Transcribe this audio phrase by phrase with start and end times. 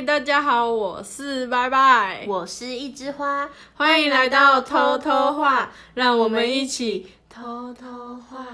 [0.00, 8.46] 嗨，大家好，我是拜拜，我是一枝花，欢迎来到偷偷话，让我们一起偷偷话。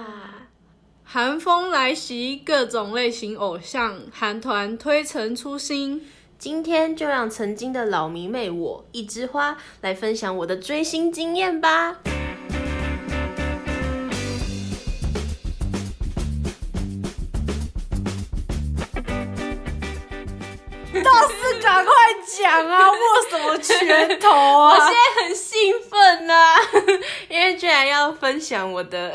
[1.04, 6.04] 寒风来袭，各种类型偶像韩团推陈出新。
[6.36, 11.98] 今天就让曾经的老迷妹我一枝花来分享我的追星经验吧。
[22.42, 22.96] 讲啊， 握
[23.30, 24.68] 什么拳头啊？
[24.68, 24.94] 我啊现？
[24.94, 26.56] 在很兴奋啊，
[27.28, 29.12] 因为居然要分享我的，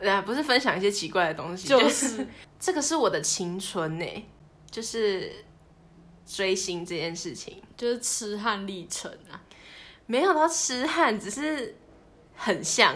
[0.00, 2.26] 呃，不是分享一些奇怪的东西，就是。
[2.60, 4.06] 这个是我的青春呢，
[4.70, 5.44] 就是
[6.26, 9.36] 追星这件事情，就是痴汉历程啊，
[10.06, 11.76] 没有到痴汉，只是
[12.34, 12.94] 很像，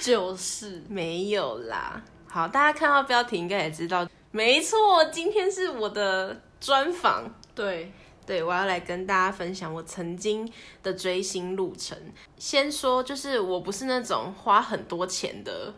[0.00, 0.82] 就是。
[0.88, 2.02] 没有啦。
[2.26, 7.32] 好，大家看到标题应该也知道，没错，今天是我的专访。
[7.54, 7.92] 对，
[8.26, 10.50] 对，我要来跟大家分享我曾经
[10.82, 11.96] 的追星路程。
[12.38, 15.72] 先说，就是我不是那种花很多钱的，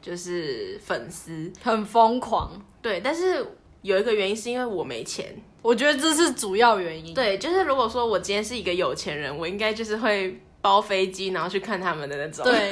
[0.00, 1.52] 就是粉丝。
[1.62, 2.50] 很疯狂，
[2.82, 3.46] 对，但是
[3.82, 5.40] 有一个原因是因为我没钱。
[5.62, 7.14] 我觉得这是主要原因。
[7.14, 12.44] 对，就是如果说我今天是一个有钱人，我应该就是会包飞机，然后去看他们的那种。
[12.44, 12.68] 对，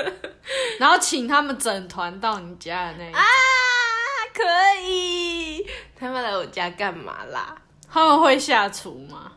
[0.80, 3.26] 然后请他们整团到你家的那一种啊，
[4.32, 4.42] 可
[4.82, 5.66] 以。
[5.98, 7.56] 他们来我家干嘛啦？
[7.90, 9.32] 他们会下厨吗？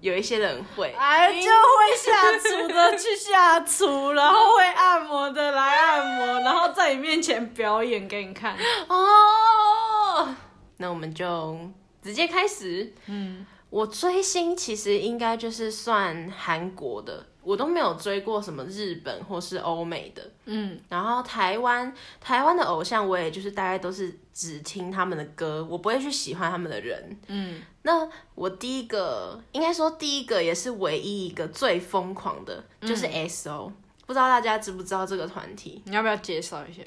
[0.00, 8.56] 有一些人会，哎，就会下厨的去下厨，然后会按摩的来按摩，然后在你面前表演给你看。
[8.88, 10.36] 哦，
[10.76, 11.58] 那我们就
[12.00, 12.94] 直接开始。
[13.06, 20.22] 嗯，我追星其实应该就是算韩国的，我都没有追过什么日本或是欧美的。
[20.44, 21.90] 嗯，然后台湾
[22.20, 27.18] 台湾的偶像，我也就是大概都是只听他们的歌，我不会去喜欢他们的人。
[27.28, 33.72] 嗯，那我第一个应该说第一个也是唯一一个最疯狂的，就是 S.O、
[34.06, 35.80] 不知道大家知不知道这个团体？
[35.86, 36.82] 你要不要介绍一下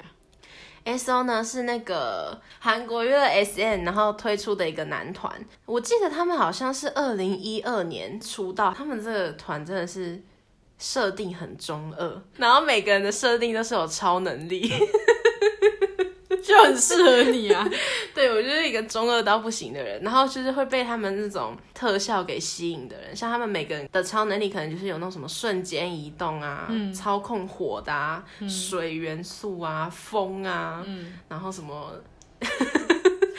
[0.84, 5.32] ？S.O 呢是那个韩国娱乐 S.N，然后推出的一个男团。
[5.66, 10.20] 我记得他们好像是二零一二年出道，他们这个团真的是
[10.82, 14.68] 设定很中二，然后每个人的设定都是有超能力。
[16.42, 17.64] 就很适合你啊。
[18.12, 23.14] 对我就是一个中二到不行的人，然后就是会被他们那种特效给吸引的人。
[23.14, 30.84] 像他们每个人的超能力可能就是有那种什么瞬间移动啊，操控火的啊，水元素啊，风啊，
[31.28, 31.92] 然后什么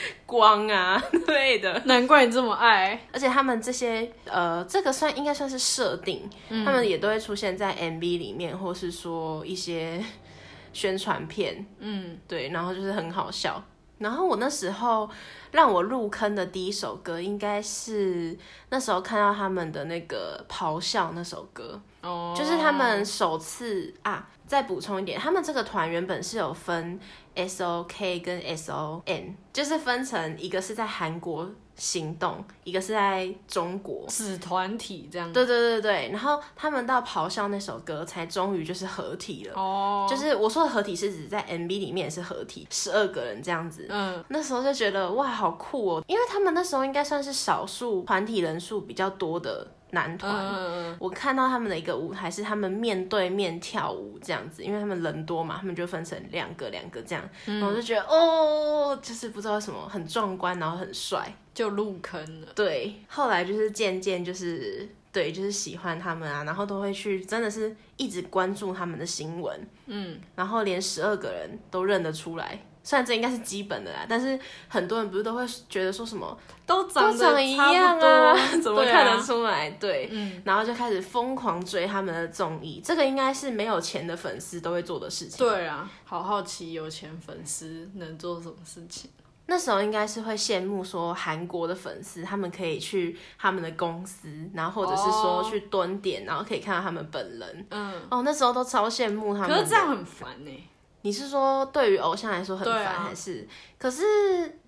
[0.26, 1.82] 光啊 之类的。
[1.86, 3.00] 难怪你这么爱。
[3.12, 10.04] 而且他们这些呃，这个算应该算是设定，他们也都会出现在 MV 里面，或是说一些
[10.74, 11.66] 宣传片。
[11.80, 13.64] 嗯，对，然后就是很好笑。
[14.00, 15.10] 然后我那时候
[15.52, 18.38] 让我入坑的第一首歌，应该是
[18.70, 24.30] 那时候看到他们的那个《咆哮》那首歌，哦，就是他们首次啊。
[24.46, 27.00] 再补充一点，他们这个团原本是有分
[27.34, 34.06] S O K 跟 S O N，就是分成一个是在韩国行动，一个是在中国。
[34.08, 35.32] 子团体这样。
[35.32, 39.54] 对对对对，然后他们到《咆哮》那首歌才终于就是合体了。
[39.56, 43.88] 哦，就是我说的合体是指在 MV 里面也是合体，十二个人这样子。
[43.90, 46.04] 嗯，那时候就觉得哇，好酷哦！
[46.06, 50.32] 因为他们那时候应该算是少数团体人数比较多的男团。
[50.36, 61.34] 嗯我看到他们的一个舞台是他们面对面跳舞这样子，因为他们人多嘛，他们就分成两个两个这样，然后我就觉得哦，就是不知道什么很壮观，然后很帅。
[61.54, 62.48] 就入坑了。
[62.56, 72.60] 对，后来就是渐渐就是对，就是喜欢他们啊，然后都会去，真的是一直关注他们的新闻，嗯，然后连十二个人都认得出来。
[72.84, 79.70] 虽然这应该是基本的啦，但是很多人不是都会觉得说什么都长得差不样啊，多 怎么看得出来？
[79.72, 85.38] 对，嗯，然后就开始疯狂追他们的综艺，这个应该是没有钱的粉丝都会做的事情。
[85.38, 89.10] 对啊，好好奇有钱粉丝能做什么事情。
[89.46, 97.68] 那时候应该是会羡慕说韩国的粉丝，他们可以去他们的公司，然后或者是说哦去蹲点，然后可以看到他们本人。
[97.70, 99.50] 嗯，哦，那时候都超羡慕他们。
[99.50, 100.70] 可是这样很烦呢、
[101.04, 103.48] 你是说对于偶像来说很烦，还是？
[103.78, 104.04] 可是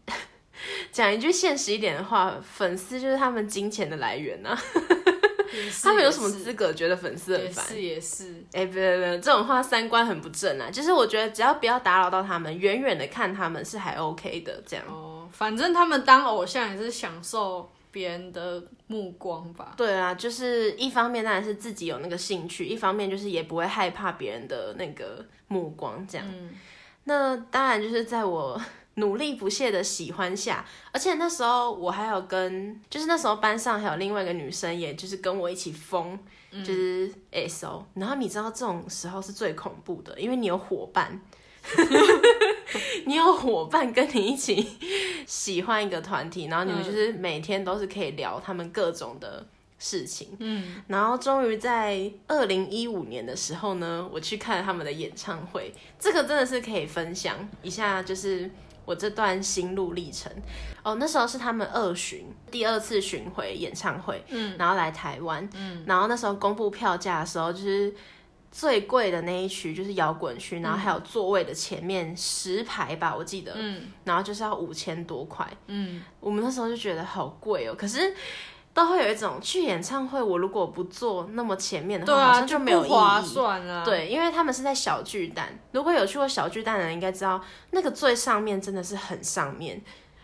[0.91, 4.55] 讲一句现实一点的话，粉丝就是他们金钱的来源啊。
[5.81, 7.65] 他们有什么资格觉得粉丝也很烦？
[7.65, 10.69] 是也是，哎、不不不，这种话三观很不正啊！
[10.69, 14.85] 就是我觉得只要不要打扰到他们，远远的看他们是还 OK 的，这样。
[14.89, 19.73] 哦，反正他们当偶像也是享受别人的目光吧。
[19.77, 26.27] 对啊，就是一方面当然是自己有那个兴趣，一方面就是也不会害怕别人的那个目光，这样。
[26.29, 26.49] 嗯，
[27.05, 28.61] 那当然就是在我
[28.95, 36.19] 努力不懈的喜欢下，而且那时候我还有跟，就是那时候班上还有另外一个女生，也就是跟我一起疯，
[36.51, 37.85] 就是 S O。
[37.93, 41.17] 然后你知道这种时候是最恐怖的，因为你有伙伴，
[43.05, 44.67] 你有伙伴跟你一起
[45.25, 49.45] 喜欢一个团体，然后你们就是每天都是可以聊他们各种的
[49.79, 50.35] 事情。
[50.39, 58.49] 嗯，然后终于在二零一五年的时候呢，我去看他们的演唱会，这个真的是可以分享一下，就是。
[58.87, 60.31] 我这段心路历程
[60.83, 67.91] 哦，那时候是他们二巡第二次巡回演唱会，嗯，然后来台湾，嗯，然后那时候公布票价的时候，就是
[68.55, 78.15] 最贵的那一区就是摇滚区，然后还有座位的前面十排吧，我记得，嗯，然后就是要五千多块，嗯，我们那时候就觉得好贵哦，可是。
[78.75, 82.91] 都会有一种去演唱会，我如果不坐那么前面的话，好像就没有意义。
[83.85, 87.41] 对，因为他们是在小巨蛋，如果有去过小巨蛋的人应该知道，
[87.71, 89.81] 那个最上面真的是很上面，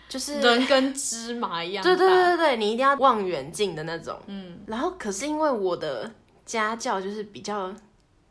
[0.09, 1.81] 就是人跟芝麻一样。
[1.85, 4.19] 对对对对对，你一定要望远镜的那种。
[4.27, 6.11] 嗯，然后可是因为我的
[6.45, 7.73] 家教就是比较。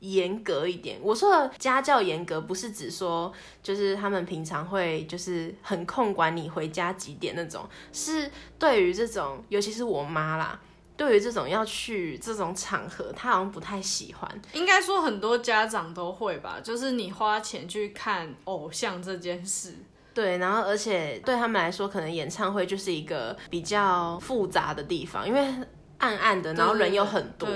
[0.01, 3.33] 严格一点，我说的家教严格，不是指说
[3.63, 10.59] 就是他们平常会就是很控管你回家几点那种，是对于这种，尤其是我妈啦，
[10.97, 14.43] 对于这种要去这种场合，她好像不太喜欢。
[14.55, 19.75] 应该说很多家长都会吧，就是你花钱去看偶像这件事，
[20.15, 25.41] 对，然后而且对他们来说，可能演唱会就是一个比较复杂的地方，因为
[25.99, 27.47] 暗暗的，然后人又很多。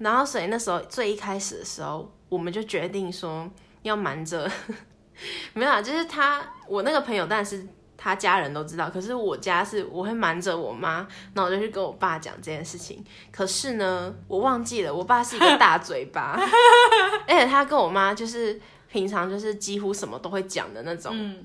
[0.00, 3.48] 然后，所以那时候最一开始的时候，我们就决定说
[3.82, 4.50] 要瞒着，
[5.52, 7.66] 没有啊，就是他，我那个朋友，但是
[7.98, 13.04] 他家人都知道，可是我家是我会瞒着我妈，然后我就去跟我爸讲这件事情。
[13.30, 16.40] 可是呢，我忘记了，我爸是一个大嘴巴，
[17.28, 18.58] 而且他跟我妈就是
[18.90, 21.44] 平常就是几乎什么都会讲的那种，嗯，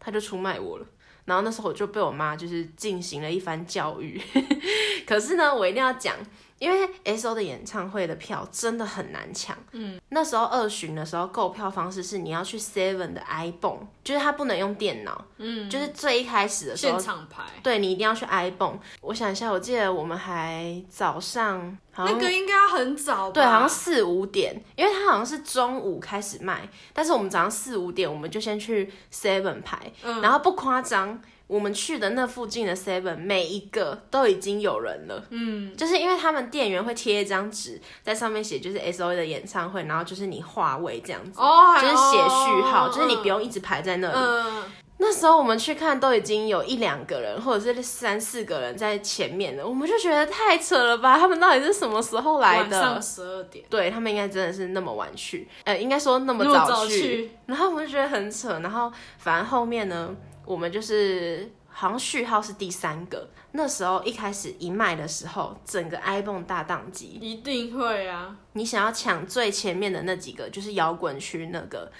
[0.00, 0.86] 他就出卖我了。
[1.26, 4.20] 然后那时候我就被我妈就是进行了一番教育，
[5.06, 6.16] 可是呢，我一定要讲。
[6.58, 9.56] 因为 S O 的演唱会的票真的很难抢。
[9.72, 15.24] 嗯，那时候二巡的时候购票方式是你要去 Seven 的 iPhone，就是它不能用电脑。
[15.38, 17.42] 嗯，就是最一开始的时候现场排。
[17.62, 18.78] 对你一定要去 iPhone。
[19.00, 23.30] 我想一下，我记得我们还早上，那个应该很早。
[23.30, 29.92] 对，好像四五点，因为它好像是中午开始卖，但是我们早上四五点我们就先去 Seven 排，
[30.22, 31.20] 然后不夸张。
[31.46, 35.22] 我们去的那附近的 Seven，每一个都已经有人了。
[35.28, 44.14] 嗯，就是因为他们店员会贴一张纸，在上面写就是 S O A 的演唱会，然后就是你话位这样子，哦就是写序号，就是你不用一直排在那里。
[44.16, 44.64] 嗯，
[44.96, 51.18] 那时候我们去看都已经有一两个人，或者是三四个人在前面了，我们就觉得太扯了吧？
[51.18, 52.80] 他们到底是什么时候来的？
[52.80, 53.62] 晚上十二点。
[53.68, 57.30] 对他们应该真的是那么晚去，呃，应该说那么早去。
[57.44, 60.16] 然后我们就觉得很扯，然后反正后面呢？
[60.44, 68.36] 我们就是好像序号是第三个，那时候一开始一卖的时候，整个 iPhone 大宕机，一定会啊！
[68.52, 71.90] 你想要抢最前面的那几个，就是摇滚区那个，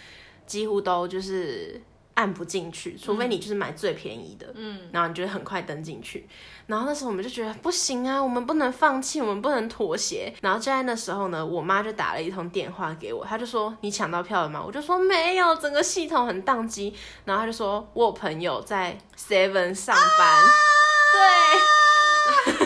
[0.47, 1.81] 几乎都就是。
[2.15, 6.27] 按不进去，除非你就是买最便宜的，嗯，然后你就会很快登进去。
[6.67, 10.33] 然后那时候我们就觉得不行啊，我们不能放弃，我们不能妥协。
[10.41, 16.95] 然后就在那时候呢，我妈就打了一通电话给我，她就说：“你抢到票了吗？”我就说：“没有，整个系统很宕机。”
[17.27, 20.43] 然后她就说：“我有朋友在 Seven 上班。”
[22.59, 22.64] 对。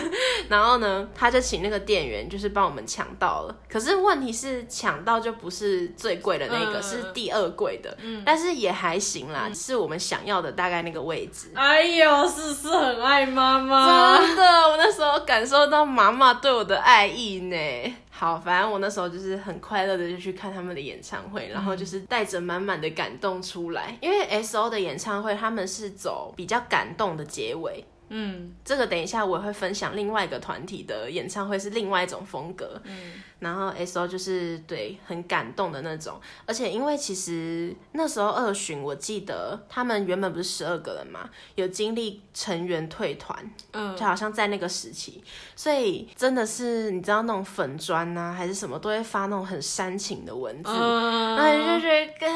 [0.49, 3.55] 然后呢，他就请那个店员，就是帮我们抢到了。
[3.69, 7.95] 可是问题是，抢到就不是最贵的那个，是第二贵的。
[8.01, 11.51] 嗯，但是也还行啦，是我们想要的大概那个位置。
[11.53, 17.95] 哎呦，是是很爱妈妈，真的，我那时候感受到妈妈对我的爱意呢。
[18.09, 23.97] 好，反正我那时候就是很快乐的就去看他们的演唱会，然后就是带着满满的感动出来。
[24.01, 27.85] 因为 S O 的演唱会他们是走比较感动的结尾。
[28.09, 32.81] 嗯，这个等一下我会分享另外一个团体的演唱会是另外一种风格。
[32.83, 43.37] 嗯，然后 S O 就是对很感动的那种，而且因为其实那时候二巡，我记得他们原本不是十二个人嘛，有经历成员退团，
[43.73, 45.23] 嗯，就好像在那个时期，
[45.55, 52.27] 所以真的是你知道那种粉砖呐还是什么都会发那种很煽情的文字，然后就觉得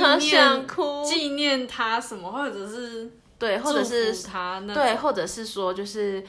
[0.00, 3.10] 好想哭，纪念他什么，或者是。
[3.38, 6.24] 对，或者是他对，或者是说，就是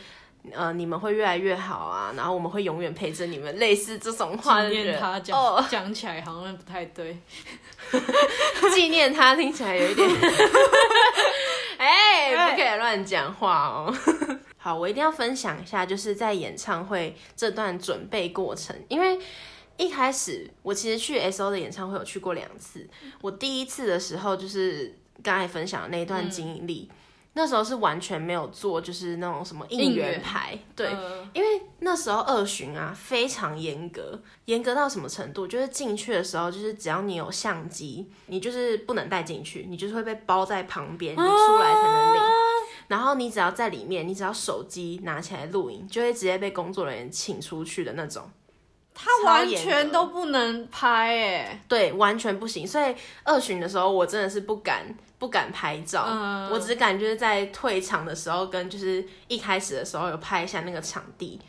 [0.53, 4.61] 呃，你们会越来越好啊，然后我们会永远陪着你们，类似这种话。
[4.61, 5.37] 纪念他讲
[5.69, 7.17] 讲起来好像不太对，
[8.73, 10.09] 纪念他听起来有一点，
[11.77, 13.93] 哎，不可以乱讲话哦。
[14.57, 19.17] 好，我一定要分享一下，就是在演唱会这段准备过程，因为
[19.77, 22.85] 一开始我其实去 S O 的演唱会有去过两次，
[23.21, 24.97] 我第一次的时候就是。
[25.23, 26.89] 刚才分享的那一段经历。
[27.33, 35.45] 那时候是完全没有做，就是那种什么应应援援牌，对，嗯因为那时候二巡啊非常严格，严格到什么程度？
[35.45, 42.21] 就是进去的时候，就是只要你有相机，你就是不能带进去，你就是会被包在旁边，你出来才能领。
[42.87, 48.27] 然后你只要在里面，你只要手机拿起来录影，就会直接被工作人员请出去的那种。
[48.95, 52.65] 他完全都不能拍哎，对，完全不行。
[52.65, 54.87] 所以二巡的时候，我真的是不敢
[55.19, 56.49] 不敢拍照，嗯。
[56.49, 61.39] 我只敢就是在退场的时候跟就是一开始的时候有拍一下那个场地，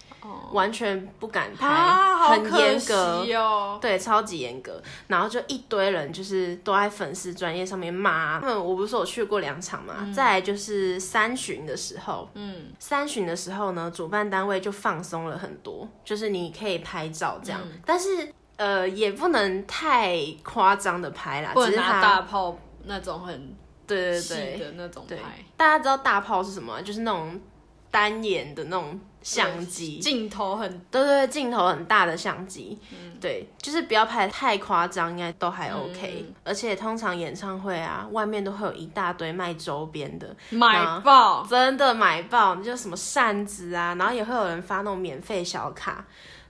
[0.53, 3.25] 完全不敢拍，啊，很严格。
[3.25, 3.79] 惜哦。
[3.81, 8.41] 对，超级严格，然后就一堆人就是都在粉丝专业上面骂。
[8.41, 8.65] 他们。
[8.65, 23.55] 我不是说我去过两场嘛，再来就是三巡的时候，嗯，三巡的时候呢，主办单位就放松了很多，就是你可以拍照这样，但是呃也不能太夸张的拍啦，不能拿只是它大炮那种很
[23.87, 26.83] 对对细对的那种对拍，，大家知道大炮是什么？
[26.83, 27.41] 就是那种
[27.91, 32.79] 单眼的那种相机，镜头很对对对，镜头很大的相机，
[33.21, 46.05] 对，就是不要拍得太夸张，应该都还 OK、而且通常演唱会啊，外面都会有一大堆卖周边的，买爆，真的买爆，就什么扇子啊，然后也会有人发那种免费小卡，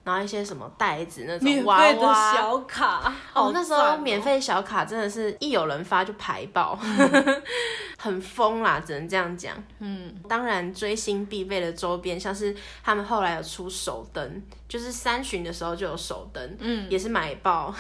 [0.09, 2.33] 然后一些什么袋子那种娃免费的娃。
[2.33, 6.75] 小卡，好，哦那时候免费小卡真的是一有人发就排爆，
[7.99, 9.55] 很疯啦，只能这样讲。
[9.81, 17.75] 嗯，当然追星必备的周边，像是他们后来有出手灯，就是三巡的时候就有手灯，嗯，也是买爆。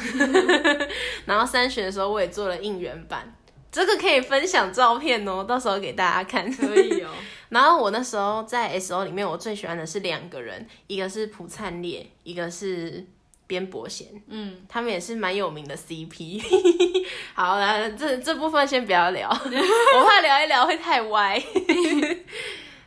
[1.24, 3.32] 然后三巡的时候我也做了应援版，
[3.78, 6.50] 这个可以分享照片哦，到时候给大家看。
[6.50, 7.10] 可以哦。
[7.50, 13.06] 然后我那时候在 S O 里面，我最喜欢的是两个人，一个是朴灿烈，一个是
[13.46, 16.42] 边伯贤，嗯，他们也是蛮有名的 CP。
[17.32, 21.42] 好，来这这部分先不要聊， 我怕聊一聊会太歪。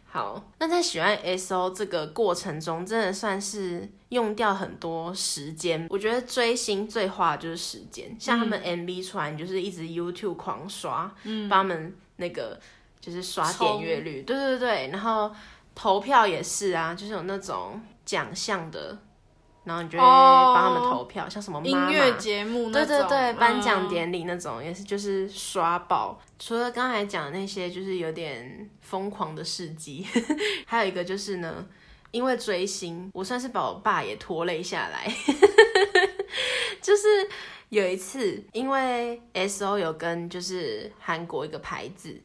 [0.07, 5.85] 好，那在喜欢 S O 这个过程中，真的算是用掉很多时间。
[5.89, 12.59] 我觉得追星最花的就是时间，像他们 MV 出来，你就是一直 YouTube 狂刷，嗯，帮他们那个
[13.01, 15.31] 就是刷点阅率，对对对，然后
[15.73, 18.97] 投票也是啊，就是有那种奖项的，
[19.63, 20.53] 然后你就会哦。
[20.55, 26.19] 帮他们投票，像什么音乐节目那种，对对对，颁奖嗯典礼那种、也是就是刷爆。
[26.37, 30.05] 除了刚才讲的那些，就是有点疯狂的事迹，
[30.65, 31.65] 还有一个就是呢，
[32.11, 35.11] 因为追星，我算是把我爸也拖累下来。
[36.81, 37.07] 就是
[37.69, 42.21] 有一次，因为 S O 有跟就是韩国一个牌子。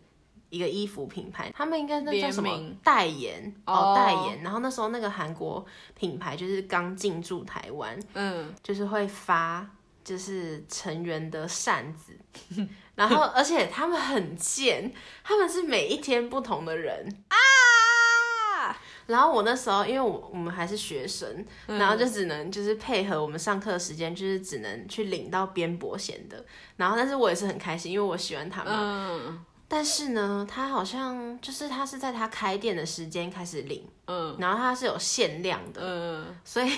[0.49, 2.49] 一个衣服品牌，他们应该那叫什么
[2.83, 4.43] 代言哦哦，代言。
[4.45, 5.63] 然后那时候那个韩国
[5.97, 9.69] 品牌就是刚进驻台湾，嗯，就是会发
[10.05, 12.17] 就是成员的扇子，
[12.95, 17.37] 然后而且他们很贱，他们是每一天不同的人啊。
[19.07, 26.45] 然后我那时候因为我我们还是学生，然后就只能就是配合我们上课的时间，就是只能去领到边伯贤的。
[26.77, 28.73] 然后但是我也是很开心，因为我喜欢他们。
[28.73, 35.81] 嗯但是呢，他好像就是他是在他开店的时间开始领，嗯然后他是有限量的。
[35.83, 36.71] 嗯，所以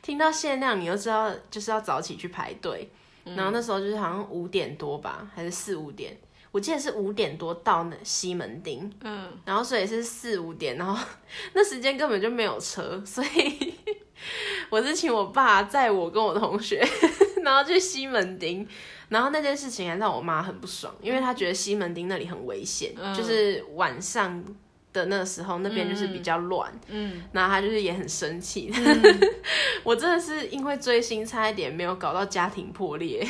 [0.00, 2.88] 听到限量，你就知道就是要早起去排队。
[3.24, 6.16] 然后那时候就是好像五点多吧，还是四五点，
[6.58, 11.00] 我记得是五点多到那西门町，嗯，然后所以是四五点，然后
[11.54, 13.74] 那时间根本就没有车，所以
[14.68, 16.84] 我是请我爸载我跟我同学，
[17.44, 18.66] 然后去西门町。
[19.08, 24.44] 然后那件事情还让我妈很不爽，因为她觉得西门町那里很危险，嗯就是晚上
[24.92, 28.72] 的那个时候那边就是比较乱，嗯，然后她就是也很生气。
[29.84, 33.24] 我真的是因为追星差一点没有搞到家庭破裂。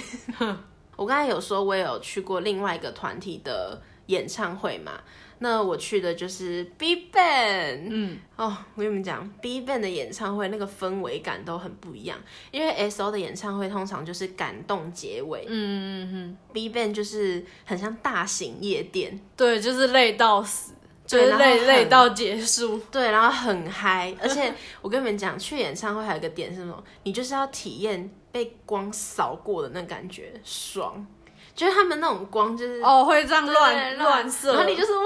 [0.98, 5.00] 我刚才有说，我也有去过另外一个团体的演唱会嘛。
[5.40, 12.18] 那我去的就是 Big Bang，嗯，哦，我跟你们讲，Big Bang 的演唱会那个氛围感都很不一样，
[12.50, 20.77] 因为 S O 的演唱会通常就是感动结尾，嗯嗯嗯，，Big Bang 就是很像大型夜店，对，就是累到死，就
[21.08, 26.82] 对是累累到结束， 对，然后很嗨，而且我跟你们讲，去演唱会还有一个点是什么？
[27.04, 31.06] 你就是要体验被光扫过的那感觉，爽。
[31.54, 35.04] 就是他们那种光，就是哦，会这样对乱乱射，然后你就是哇，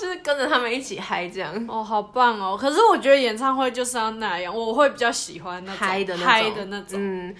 [0.00, 1.52] 就是跟着他们一起嗨这样。
[1.68, 2.56] 哦，好棒哦！
[2.58, 6.98] 可是我觉得演唱会就是要那样，我会比较喜欢嗨的那种嗨的那种。
[6.98, 7.34] 嗯，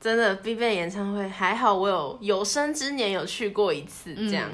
[0.00, 4.48] 真的 BigBang 演唱会还好，我有有生之年有去过一次这样。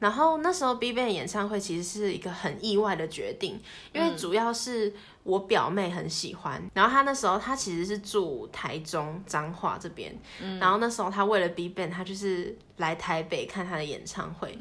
[0.00, 3.60] 然后那时候 B Ban 演唱会其实是一个很意外的决定，
[3.92, 4.92] 因为主要是
[5.22, 10.18] 我表妹很喜欢，然后她那时候她其实是住台中彰化这边，
[10.58, 14.58] 然后那时候她为了 B Ban，她就是来台北看她的演唱会，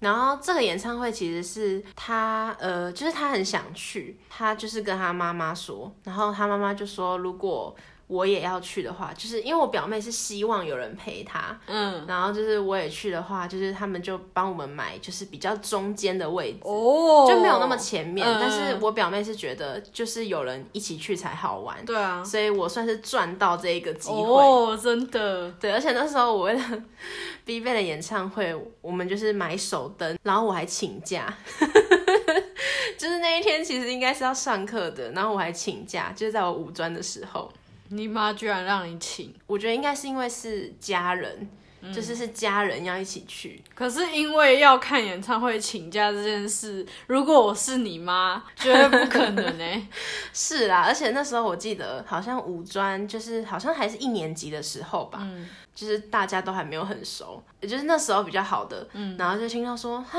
[0.00, 7.76] 然后这个演唱会其实是她呃，就是她很想去，她就是跟她妈妈说，然后她妈妈就说如果。
[8.08, 18.26] 我也要去的话，就是因为我表妹是希望有人陪她，嗯，然后就是我也去的话，就是他们就帮我们买，就是比较中间的位置，哦，就没有那么前面。
[18.40, 26.82] 但是我表妹是觉得，就是有人一起去才好玩，对啊，所以我算是赚到这一个机会，哦，真的，对，而且那时候我为了
[27.44, 31.32] B 贝的演唱会，我们就是买手灯，然后我还请假，
[32.96, 37.52] 就是那一天其实应该是要上课的，然后我还请假，就是在我五专的时候。
[37.88, 41.48] 你妈居然让你请，我觉得应该是因为是家人，
[41.92, 43.62] 就是是家人要一起去。
[43.74, 49.88] 可是因为要看演唱会请假这件事，如果我是你妈，绝对不可能呢。
[50.32, 55.26] 是啦，而且那时候我记得好像五专就是好像还是一年级的时候吧，
[55.74, 60.18] 就是大家都还没有很熟，也就是那时候比较好的，然后就听到说哈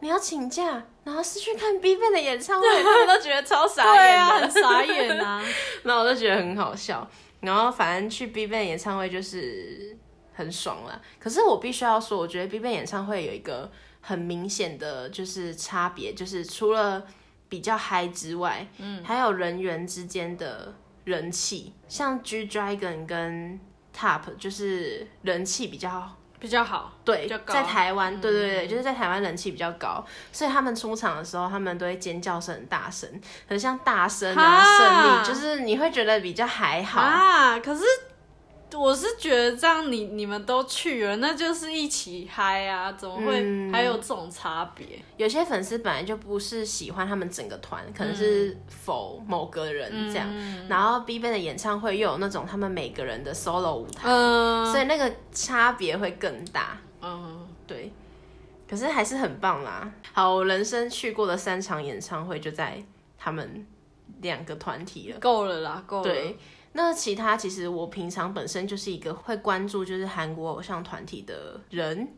[0.00, 5.44] 你要请假，然后是去看 B 站的演唱会，他们都觉得超傻眼，对啊，很傻眼啊。
[5.84, 7.08] 然后我就觉得很好笑。
[7.40, 9.96] 然后反正去 B 站演唱会就是
[10.32, 11.00] 很爽了。
[11.18, 17.06] 可是我必须要说，我觉得 B 站演唱会有一个很明显的就是差别，就是除了
[17.48, 23.60] 比较嗨之外，嗯，还有人员之间的人气，像 G Dragon 跟
[23.94, 26.16] Top 就是人气比较。
[26.40, 33.08] 比较好，对，在台湾，对对对，就是在台湾人气比较高，所以他们出场的时候，他们都会尖叫声很大声，
[33.46, 37.00] 很像大声啊，胜利，就是你会觉得比较还好。
[37.00, 37.84] 啊，可是。
[38.78, 42.92] 我是觉得这样，你你们都去了，那就是一起嗨啊！
[42.92, 44.86] 怎么会还有这种差别？
[45.16, 50.28] 有些粉丝本来就不是喜欢他们整个团，可能是否某个人这样。
[50.68, 54.08] 然后 B 的演唱会又有那种他们每个人的 solo 舞台，
[54.70, 56.78] 所以那个差别会更大。
[57.00, 57.92] 嗯，对。
[58.68, 59.90] 可是还是很棒啦。
[60.12, 62.80] 好，我人生去过的三场演唱会就在
[63.18, 63.66] 他们
[64.20, 66.02] 两个团体了，够了啦，够了。
[66.04, 66.38] 对。
[66.72, 72.08] 那其他其实我平常本身就是一个会关注就是韩国偶像团体的人，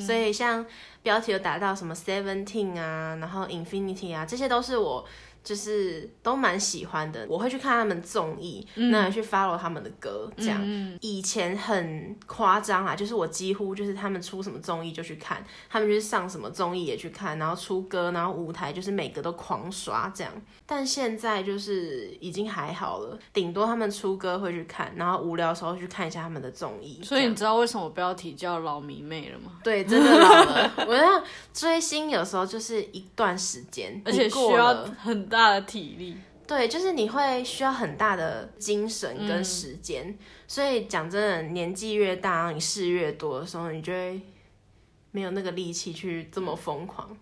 [0.00, 0.64] 所以像
[1.02, 5.04] 标题有打到什么 Seventeen 啊，然后 Infinity 啊，这些都是我。
[5.44, 10.60] 就是都蛮喜欢的，我会去看他们综艺，那去 follow 他们的歌，这样。
[11.00, 20.30] 以前很夸张啊，就是我几乎就是他们出什么综艺就去看，他们就是上什么综艺也去看，然后出歌，然后舞台就是每个都狂刷这样。
[20.66, 27.00] 但现在就是已经还好了，顶多他们出歌会去看，然后无聊的时候去看一下他们的综艺。
[27.02, 29.52] 所以你知道为什么标题叫老迷妹了吗？
[29.64, 30.72] 对，真的老了。
[30.88, 31.22] 我要
[31.52, 35.28] 追星有时候就是一段时间，而且需要很。
[35.28, 44.18] 大的体力，对，就是你会需要很大的精神跟时间，所以讲真的，年纪越大，你事越多的时候，你就会
[45.10, 47.14] 没有那个力气去这么疯狂。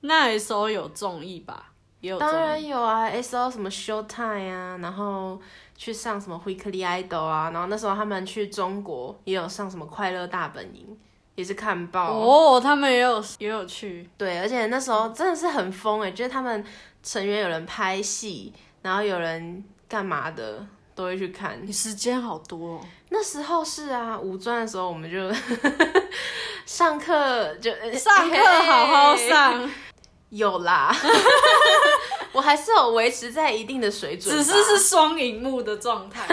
[0.00, 1.72] 那 S O 有综艺吧？
[2.00, 5.40] 也有，当然有啊，S O 什么 Showtime 啊，然后
[5.74, 10.94] 去上什么 Weekly Idol 啊，然后那时候他们去中国也有上什么快乐大本营，
[11.34, 16.64] 也是看报哦，他们也有也有去，对，而且那时候真的是很疯哎，就是他们。
[17.06, 21.60] 成员有人拍戏，然后有人干嘛的，都会去看。
[21.62, 22.80] 你时间好多哦。
[23.10, 25.30] 那时候是啊，五专的时候我们就
[26.64, 29.70] 上课就 上课好好上，
[30.30, 30.96] 有啦，
[32.32, 36.26] 我还是有维持在一定的水准，只是是双荧幕的状态。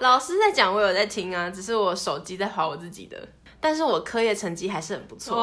[0.00, 3.28] 老师在讲，我有在听啊，只是我手机在划我自己的，
[3.66, 5.42] 但是我课业成绩还是很不错的，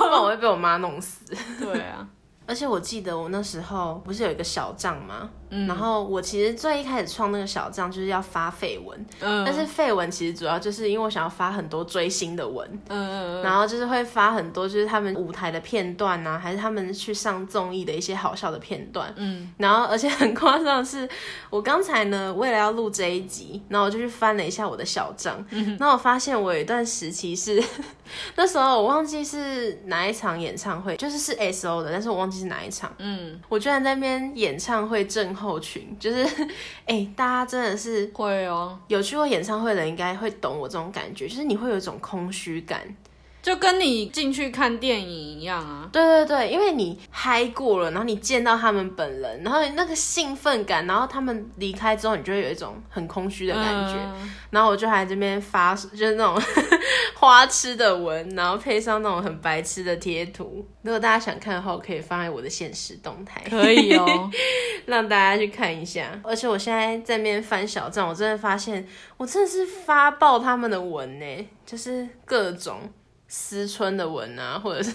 [0.00, 1.26] 不然我会被我妈弄死。
[1.60, 2.08] 对啊。
[2.48, 5.28] 而且我记得我那时候不是有一个小账吗？
[5.66, 19.12] 然后我其实最一开始创那个小账就是要发绯闻，但是绯闻其实主要就是因为我想要发很多追星的文，嗯然后就是会发很多就是他们舞台的片段啊，还是他们去上综艺的一些好笑的片段。
[19.16, 21.08] 嗯，然后而且很夸张的是，
[21.50, 27.60] 我刚才呢为了要录这一集，然后我就去翻了一下我的小账，然后我发现我有一段时期是
[28.36, 32.92] 那时候我忘记是哪一场演唱会，就是是 S O 的，但是我忘记是哪一场。
[32.98, 35.34] 嗯，我居然在那边演唱会正。
[35.40, 36.24] 后群就是，
[36.84, 42.82] 哎，大家真的是会哦，有去过演唱会的人应该会懂我这种感觉，就是你会有一种空虚感，
[43.42, 45.88] 就跟你进去看电影一样啊。
[45.92, 53.94] 对对对，因为你嗨过了，然后你见到他们本人，然后那个兴奋感，然后他们离开之后，你就会有一种很空虚的感觉。
[53.94, 56.42] 嗯然后我就还这边发， 就是那种
[57.14, 60.66] 花痴的文，然后配上那种很白痴的贴图。
[60.82, 64.28] 如果大家想看的话，我可以放在我的现实动态，可以哦。
[64.86, 66.20] 让大家去看一下。
[66.24, 68.84] 而且我现在在那边翻小站，我真的发现
[69.16, 72.80] 我真的是发爆他们的文呢，就是各种
[73.30, 74.92] 思春的文啊，或者是，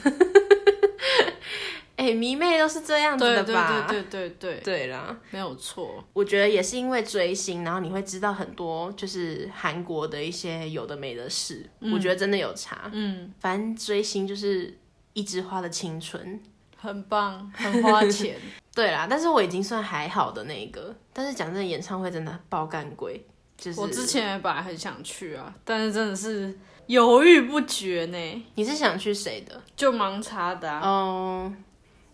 [1.96, 3.88] 哎、迷妹都是这样子的吧？
[3.90, 6.04] 对对对对，对啦，没有错。
[6.12, 12.90] 我觉得也是因为追星，然后你会知道很多就是韩国的一些有的没的事，我觉得真的有差。
[12.92, 14.78] 嗯，反正追星就是
[15.14, 16.40] 一枝花的青春。
[16.78, 18.36] 很棒，很花钱。
[18.76, 23.26] 对啦，但是我已经算还好的那一个，但是讲真的，演唱会真的爆干贵，
[23.58, 26.54] 就是我之前也本来很想去啊，但是真的是
[26.88, 29.62] 犹豫不决呢，你是想去谁的？
[29.76, 30.80] 就盲查的啊。
[30.82, 31.54] 哦、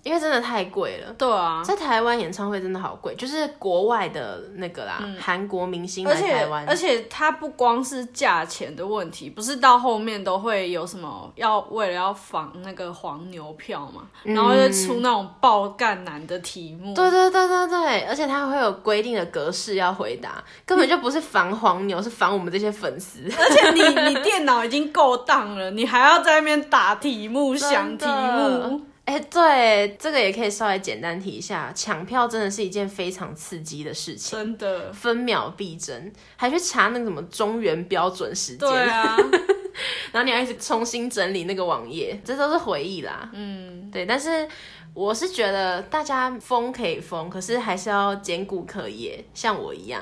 [0.03, 1.13] 因为真的太贵了。
[1.17, 16.93] 对啊，在台湾演唱会真的好贵，就是国外的那个啦，韩、国明星来台湾，而且它不光是价钱的问题，不是到后面都会有什么要为了要防那个黄牛票嘛，然后就出那种爆干难的题目。
[16.93, 23.19] 对对对对对，而且它会有规定的格式要回答，根本就不是防黄牛，是防我们这些粉丝。
[23.37, 28.81] 而且你你电脑已经够当了，你还要在那边打题目、 想题目。
[29.11, 39.17] 哎、对，这个也可以稍微简单提一下，抢票真的是一件非常刺激的事情，真的，分秒必争，还去查那个什么中原标准时间，对啊，
[40.13, 43.29] 然后你还一直重新整理那个网页，这都是回忆啦。
[43.33, 44.47] 嗯，对，但是
[44.93, 50.01] 我是觉得大家疯可以疯，可是还是要兼顾课业，像我一样。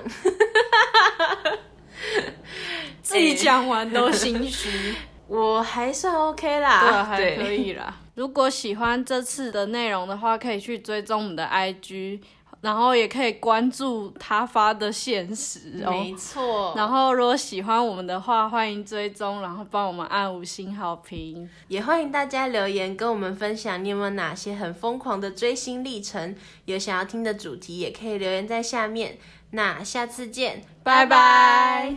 [3.01, 4.93] 自己 讲完都心虚。
[5.27, 7.95] 我还算 OK 对啦，啊，还可以啦。
[8.19, 12.19] 如果喜欢这次的内容的话，可以去追踪我们的 IG，
[12.59, 15.91] 然后也可以关注他发的现实哦。
[15.91, 16.73] 没错。
[16.75, 21.49] 然后如果喜欢我们的话，欢迎追踪，然后帮我们按五星好评。
[21.69, 26.35] 也欢迎大家留言跟我们分享，你有没有哪些很疯狂的追星历程？
[26.65, 29.17] 有想要听的主题，也可以留言在下面。
[29.51, 31.95] 那下次见，拜拜